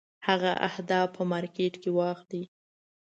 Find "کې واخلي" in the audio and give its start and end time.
1.81-2.43